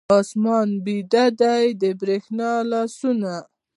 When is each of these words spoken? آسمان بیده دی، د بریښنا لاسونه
آسمان 0.19 0.69
بیده 0.85 1.25
دی، 1.39 1.65
د 1.81 1.83
بریښنا 1.99 2.51
لاسونه 2.71 3.33